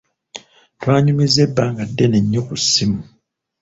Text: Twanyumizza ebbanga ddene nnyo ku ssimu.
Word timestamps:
Twanyumizza 0.79 1.39
ebbanga 1.47 1.83
ddene 1.89 2.17
nnyo 2.21 2.41
ku 2.47 2.55
ssimu. 2.61 3.01